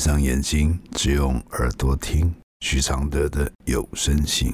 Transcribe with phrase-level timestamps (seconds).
[0.00, 4.50] 闭上眼睛，只用耳朵听许常德的有声信。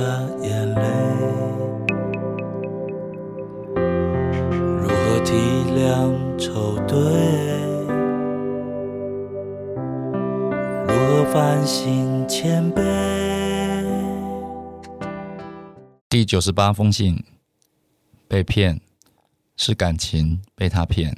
[0.00, 0.82] 流下眼泪？
[4.80, 5.34] 如何体
[5.76, 6.96] 谅愁对？
[10.88, 12.80] 如何反省谦卑？
[16.08, 17.22] 第九十八封信，
[18.26, 18.80] 被骗
[19.56, 21.14] 是感情被他骗，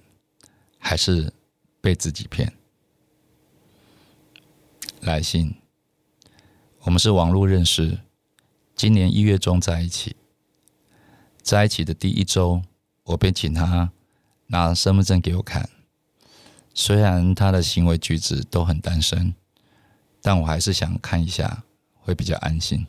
[0.79, 1.33] 还是？
[1.81, 2.53] 被自己骗。
[5.01, 5.53] 来信，
[6.83, 7.99] 我们是网络认识，
[8.83, 10.17] 今年一月中在一起。
[11.41, 12.61] 在一起的第一周，
[13.05, 13.93] 我便请他
[14.49, 15.71] 拿身份证给我看。
[16.75, 19.37] 虽然他的行为举止都很单身，
[20.21, 21.63] 但我还是想看一下，
[22.01, 22.85] 会比较安心。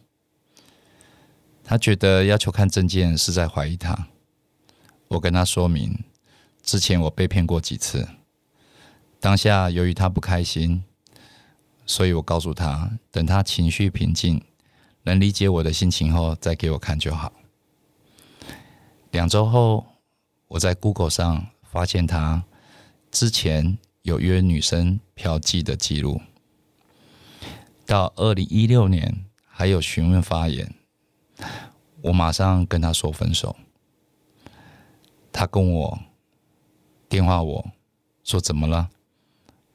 [1.63, 4.07] 他觉得要求看证件是在怀疑他。
[5.09, 6.03] 我跟他说明，
[6.63, 8.07] 之前我被骗过几次。
[9.19, 10.83] 当下由于他不开心，
[11.85, 14.44] 所以我告诉他，等他情绪平静，
[15.03, 17.31] 能理解我的心情后，再给我看就好。
[19.11, 19.85] 两周后，
[20.47, 22.43] 我在 Google 上发现他
[23.11, 26.21] 之前有约女生嫖妓的记录，
[27.85, 30.73] 到二零一六年还有询问发言，
[32.01, 33.55] 我马上跟他说分手。
[35.31, 35.99] 他跟我
[37.09, 37.71] 电话，我
[38.23, 38.89] 说怎么了？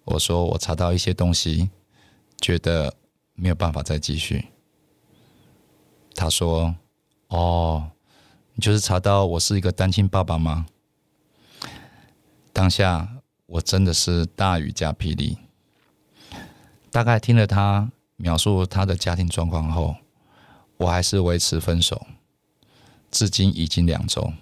[0.04, 1.68] 我说我查到一些东西，
[2.40, 2.94] 觉得
[3.34, 4.46] 没有办法再继续。
[6.18, 6.74] 他说
[7.28, 7.92] ：“哦，
[8.54, 10.66] 你就是查到我是一个单亲爸爸吗？”
[12.52, 13.08] 当下
[13.46, 15.38] 我真的是大雨加霹雳。
[16.90, 19.94] 大概听了他描述他的家庭状况后，
[20.78, 22.04] 我还是维持分手。
[23.12, 24.32] 至今已经两周，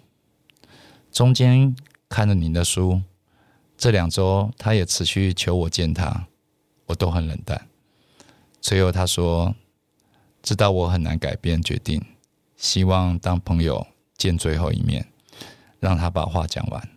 [1.12, 1.76] 中间
[2.08, 3.02] 看了您的书。
[3.76, 6.26] 这两周，他也持续求我见他，
[6.86, 7.68] 我都很冷淡。
[8.62, 9.54] 最后他说
[10.46, 12.00] ：“知道我很难改变决定，
[12.56, 13.84] 希望当朋友
[14.16, 15.04] 见最后一面，
[15.80, 16.88] 让他把话讲完。”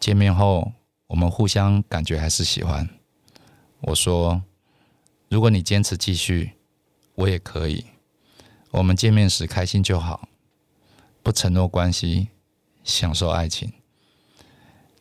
[0.00, 0.72] 见面后，
[1.06, 2.88] 我们互相感觉还是喜欢。
[3.82, 4.42] 我说
[5.30, 6.54] ：“如果你坚持继续，
[7.14, 7.84] 我也可以。
[8.72, 10.28] 我们见面时开心就好，
[11.22, 12.30] 不承诺关系，
[12.82, 13.72] 享受爱情。”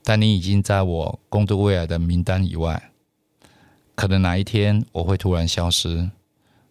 [0.06, 2.92] 但你已经在我共度未来的名单以外，
[3.96, 6.12] 可能哪一天我会突然消失，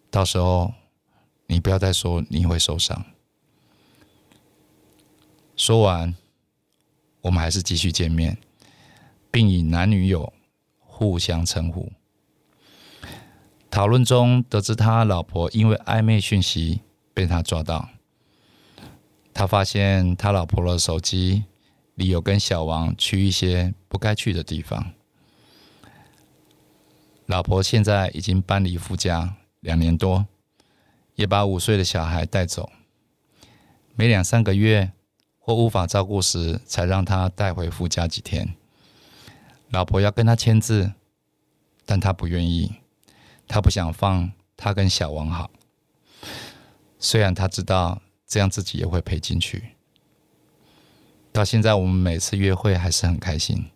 [0.09, 0.73] 到时候
[1.47, 3.05] 你不要再说你会受伤。
[5.55, 6.15] 说完，
[7.21, 8.37] 我们还是继续见面，
[9.31, 10.33] 并以男女友
[10.79, 11.91] 互相称呼。
[13.69, 16.81] 讨论中得知他老婆因为暧昧讯息
[17.13, 17.89] 被他抓到，
[19.33, 21.43] 他发现他老婆的手机。
[21.97, 24.93] 里有跟小王去一些不该去的地方。
[27.25, 30.27] 老婆现在已经搬离夫家两年多，
[31.15, 32.71] 也把五岁的小孩带走。
[33.95, 34.91] 每两三个月
[35.39, 38.55] 或无法照顾时，才让他带回夫家几天。
[39.69, 40.93] 老婆要跟他签字，
[41.85, 42.75] 但他不愿意，
[43.47, 45.49] 他不想放他跟小王好。
[46.99, 49.71] 虽然他知道这样自己也会赔进去。
[51.31, 53.69] 到现在，我们每次约会还是很开心，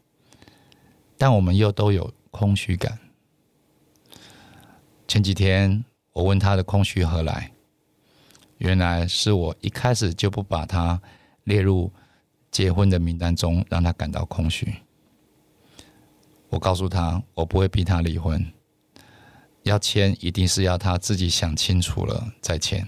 [1.17, 2.99] 但我们又都有空虚感。
[5.11, 5.83] 前几天
[6.13, 7.51] 我问他的空虚何来，
[8.59, 11.01] 原来是我一开始就不把他
[11.43, 11.91] 列入
[12.49, 14.73] 结婚的名单中，让他感到空虚。
[16.47, 18.53] 我告诉他，我不会逼他离婚，
[19.63, 22.87] 要签一定是要他自己想清楚了再签，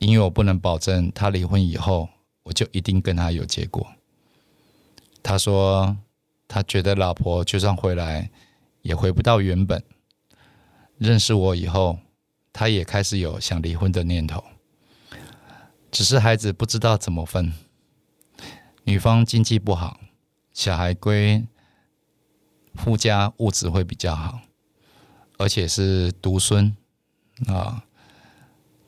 [0.00, 2.06] 因为我不能保证他离婚以后。
[2.42, 3.86] 我就一定跟他有结果。
[5.22, 5.96] 他说，
[6.46, 8.30] 他觉得老婆就算回来，
[8.82, 9.82] 也回不到原本。
[10.98, 11.98] 认识我以后，
[12.52, 14.44] 他也开始有想离婚的念头。
[15.90, 17.52] 只是孩子不知道怎么分。
[18.84, 20.00] 女方经济不好，
[20.52, 21.46] 小孩归
[22.74, 24.40] 夫家，物质会比较好，
[25.38, 26.76] 而且是独孙
[27.46, 27.84] 啊。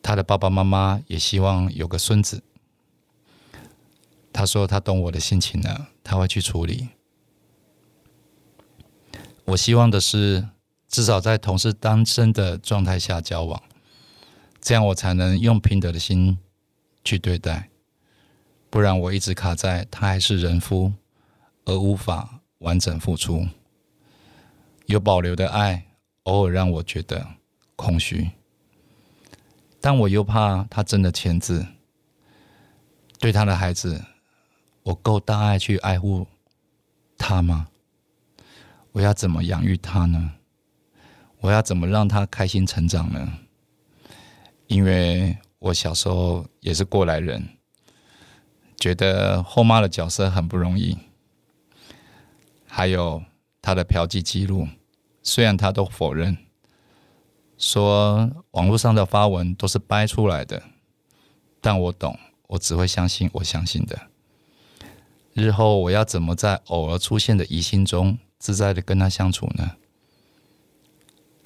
[0.03, 2.43] 他的爸爸妈妈也希望有个孙子。
[4.33, 6.89] 他说他懂我的心情了，他会去处理。
[9.45, 10.49] 我希望的是，
[10.91, 13.63] 至少在同是单身的状态下交往，
[14.61, 16.37] 这样我才能用平等的心
[17.05, 17.71] 去对待。
[18.69, 20.93] 不然我一直卡在他还是人夫，
[21.65, 23.47] 而无法完整付出。
[24.87, 25.87] 有保留的爱，
[26.25, 27.25] 偶尔让我觉得
[27.77, 28.33] 空虚，
[29.81, 31.65] 但我又怕他真的签字。
[33.21, 34.05] 对他的孩子，
[34.83, 36.27] 我够大爱去爱护
[37.17, 37.69] 他吗？
[38.91, 40.33] 我要怎么养育他呢？
[41.41, 43.39] 我要怎么让他开心成长呢？
[44.67, 47.49] 因为我小时候也是过来人，
[48.77, 50.97] 觉得后妈的角色很不容易。
[52.67, 53.23] 还有
[53.61, 54.69] 他的嫖妓记录，
[55.23, 56.37] 虽然他都否认，
[57.59, 60.63] 说网络上的发文都是掰出来的，
[61.61, 62.17] 但我懂，
[62.49, 63.99] 我只会相信我相信的。
[65.33, 68.19] 日后我要怎么在偶尔出现的疑心中？
[68.39, 69.77] 自在的跟他相处呢？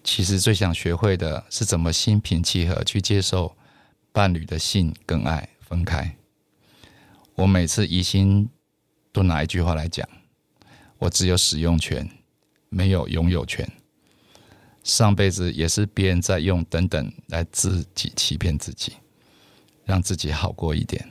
[0.05, 3.57] 其实最想学会的是怎么心平气和去接受
[4.13, 6.15] 伴侣的性跟爱分开。
[7.35, 8.49] 我每次疑心
[9.11, 10.07] 都拿一句话来讲：
[10.99, 12.09] 我只有使用权，
[12.69, 13.67] 没有拥有权。
[14.85, 18.93] 上辈子也是别人在用等等来自己欺骗自己，
[19.87, 21.09] 让自己好过一点。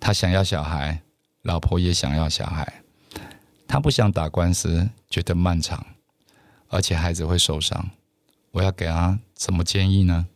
[0.00, 1.00] 他想要小孩，
[1.42, 2.82] 老婆也想要小孩。
[3.68, 5.86] 他不想打官司，觉得漫长，
[6.74, 7.90] 而且孩子会受伤。
[8.50, 10.26] 我要给他什么建议呢？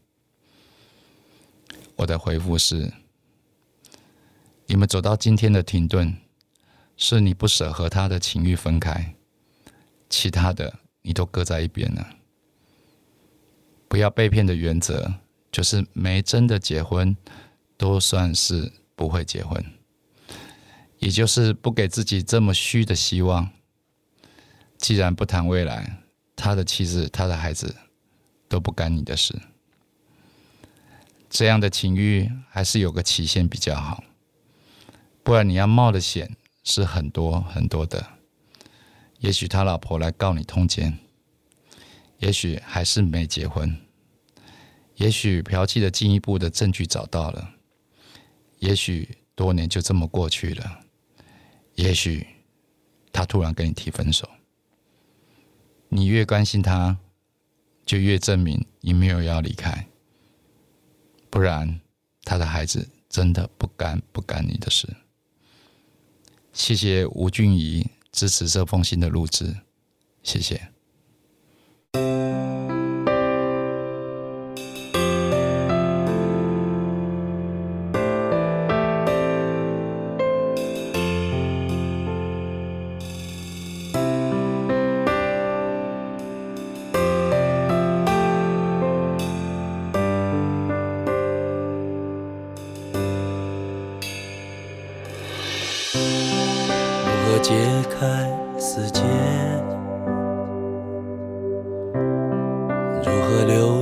[1.97, 2.93] 我的回复是：
[4.67, 6.17] 你们走到今天的停顿，
[6.97, 9.17] 是你不舍和他的情欲分开，
[10.09, 12.07] 其他的你都搁在一边了。
[13.89, 15.15] 不要被骗的原则，
[15.51, 17.17] 就是没真的结婚，
[17.77, 19.65] 都算是不会结婚。
[21.01, 23.51] 也就是不给自己这么虚的希望。
[24.77, 25.99] 既然不谈未来，
[26.39, 27.75] 他的妻子、他的孩子
[28.49, 29.35] 都不干你的事。
[31.29, 34.05] 这样的情欲还是有个期限比较好，
[35.25, 38.07] 不然你要冒的险是很多很多的。
[39.19, 40.97] 也许他老婆来告你通奸，
[42.19, 43.77] 也许还是没结婚，
[44.95, 47.51] 也许嫖妓的进一步的证据找到了，
[48.61, 50.81] 也许多年就这么过去了。
[51.75, 52.27] 也许
[53.13, 54.29] 他突然跟你提分手，
[55.89, 56.99] 你越关心他，
[57.87, 59.89] 就越证明你没有要离开。
[61.31, 61.81] 不然，
[62.25, 64.89] 他的孩子真的不干不干你的事。
[66.53, 69.57] 谢谢吴俊怡支持这封信的录制，
[70.23, 70.73] 谢谢。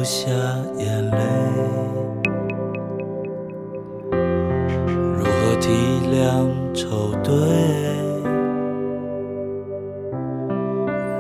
[0.07, 0.31] 下
[0.79, 1.19] 眼泪？
[5.19, 5.69] 如何体
[6.13, 7.35] 谅愁对？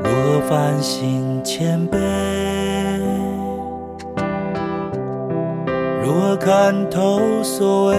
[0.04, 1.98] 如何反省谦卑？
[6.04, 7.96] 如何看透所谓？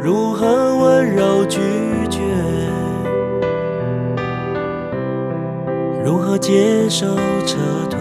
[0.00, 1.60] 如何温柔拒
[6.36, 7.06] 如何接受
[7.46, 7.56] 撤
[7.88, 7.98] 退？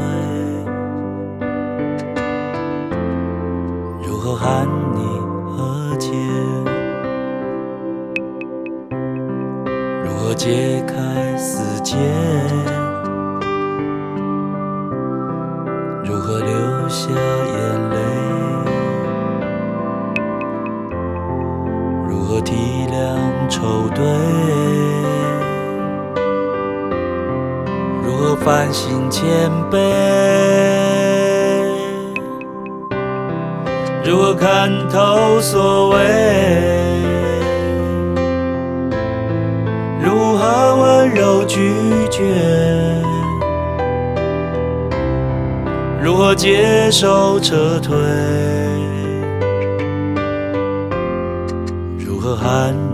[4.03, 4.99] 如何喊你
[5.55, 6.11] 和解？
[10.03, 11.95] 如何解开死结？
[16.03, 17.95] 如何流下眼泪？
[22.09, 23.15] 如何体谅
[23.47, 24.03] 愁对，
[28.35, 29.77] 如何反省谦卑？
[34.03, 35.95] 如何看透所谓？
[40.03, 41.71] 如何温柔拒
[42.11, 42.23] 绝？
[46.03, 47.95] 如何接受撤退？
[52.25, 52.84] 和喊。